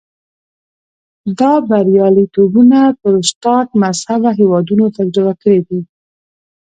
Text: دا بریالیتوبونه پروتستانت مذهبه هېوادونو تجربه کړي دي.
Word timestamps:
دا 1.39 1.53
بریالیتوبونه 1.69 2.79
پروتستانت 3.01 3.69
مذهبه 3.83 4.29
هېوادونو 4.39 4.85
تجربه 4.97 5.33
کړي 5.41 5.59
دي. 5.67 5.79